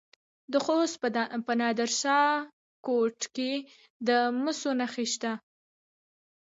[0.51, 0.95] د خوست
[1.47, 2.31] په نادر شاه
[2.85, 3.51] کوټ کې
[4.07, 4.09] د
[4.43, 5.31] مسو نښې شته.